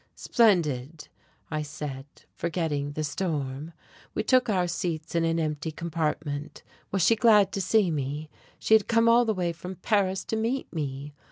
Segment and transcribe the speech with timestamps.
[0.15, 1.09] "Splendid,"
[1.51, 3.71] I said, forgetting the storm.
[4.15, 6.63] We took our seats in an empty compartment.
[6.91, 8.27] Was she glad to see me?
[8.57, 11.13] She had come all the way from Paris to meet me!